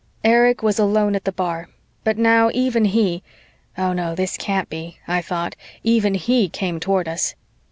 Erich 0.25 0.63
was 0.63 0.79
alone 0.79 1.15
at 1.15 1.25
the 1.25 1.31
bar, 1.31 1.69
but 2.03 2.17
now 2.17 2.49
even 2.55 2.85
he 2.85 3.21
"Oh, 3.77 3.93
no, 3.93 4.15
this 4.15 4.35
can't 4.35 4.67
be," 4.67 4.97
I 5.07 5.21
thought 5.21 5.55
even 5.83 6.15
he 6.15 6.49
came 6.49 6.79
toward 6.79 7.07
us. 7.07 7.35